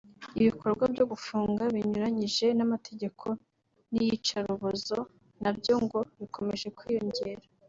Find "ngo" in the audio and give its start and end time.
5.83-5.99